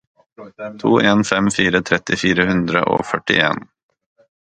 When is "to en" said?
0.79-1.21